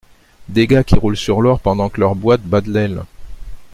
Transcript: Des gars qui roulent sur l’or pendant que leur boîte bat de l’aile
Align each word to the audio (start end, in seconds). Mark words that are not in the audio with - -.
Des 0.49 0.65
gars 0.65 0.83
qui 0.83 0.95
roulent 0.95 1.15
sur 1.15 1.43
l’or 1.43 1.59
pendant 1.59 1.89
que 1.89 1.99
leur 2.01 2.15
boîte 2.15 2.41
bat 2.41 2.61
de 2.61 2.71
l’aile 2.71 3.03